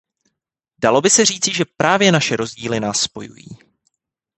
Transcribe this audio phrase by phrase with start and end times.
[0.77, 3.47] Dalo by se říci, že právě naše rozdíly nás spojují.